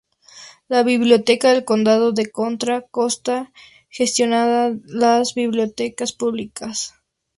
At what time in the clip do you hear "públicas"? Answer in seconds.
6.13-6.95